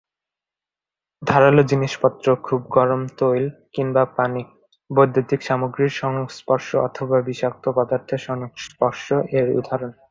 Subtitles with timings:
[1.21, 3.45] ধারালো জিনিসপত্র, খুব গরম তৈল
[3.73, 4.41] কিংবা পানি,
[4.89, 9.05] বৈদ্যুতিক সামগ্রীর সংস্পর্শ অথবা বিষাক্ত পদার্থের সংস্পর্শ
[9.37, 9.91] এর উদাহরণ।